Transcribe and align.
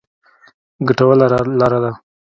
ګټوره 0.87 1.15
لاره 1.59 1.79
ده. 1.83 1.91